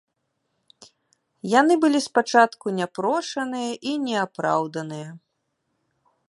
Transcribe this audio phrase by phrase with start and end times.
[1.59, 5.09] Яны былі спачатку няпрошаныя і неапраўданыя.